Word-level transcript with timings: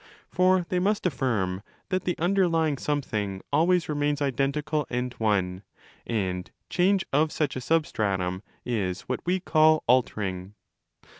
For 0.31 0.65
they 0.67 0.79
must 0.79 1.05
affirm 1.05 1.61
that 1.89 2.05
the 2.05 2.17
under 2.17 2.47
lying 2.47 2.79
something 2.79 3.39
always 3.53 3.87
remains 3.87 4.19
identical.and 4.19 5.13
one; 5.19 5.61
and 6.07 6.49
change 6.71 7.05
of 7.13 7.31
such 7.31 7.55
a 7.55 7.61
substratum 7.61 8.41
is 8.65 9.01
what 9.01 9.19
we 9.27 9.39
call 9.39 9.83
'altering'. 9.87 10.55